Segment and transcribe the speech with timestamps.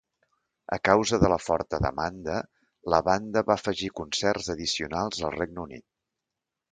[0.75, 2.39] A causa de la forta demanda,
[2.93, 5.87] la banda va afegir concerts addicionals al Regne Unit.